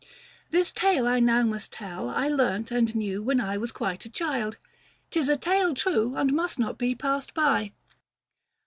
[0.49, 4.03] The tale I now must tell I learnt and knew 490 When I was quite
[4.03, 4.57] a child;
[5.11, 7.73] 'tis a tale true, And must not be passed by.